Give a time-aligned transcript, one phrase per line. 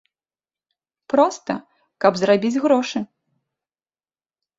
[1.13, 1.53] Проста,
[2.05, 2.99] каб зарабіць грошы.